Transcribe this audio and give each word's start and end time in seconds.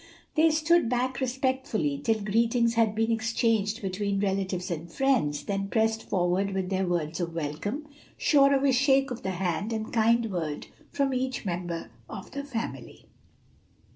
They 0.33 0.49
stood 0.49 0.89
back 0.89 1.19
respectfully 1.19 2.01
till 2.03 2.21
greetings 2.21 2.73
had 2.73 2.95
been 2.95 3.11
exchanged 3.11 3.83
between 3.83 4.19
relatives 4.19 4.71
and 4.71 4.91
friends, 4.91 5.43
then 5.43 5.67
pressed 5.67 6.09
forward 6.09 6.55
with 6.55 6.71
their 6.71 6.87
words 6.87 7.19
of 7.19 7.35
welcome, 7.35 7.87
sure 8.17 8.51
of 8.55 8.63
a 8.63 8.71
shake 8.71 9.11
of 9.11 9.21
the 9.21 9.29
hand 9.37 9.71
and 9.71 9.93
kind 9.93 10.31
word 10.31 10.65
from 10.91 11.13
each 11.13 11.45
member 11.45 11.91
of 12.09 12.31
the 12.31 12.43
family. 12.43 13.05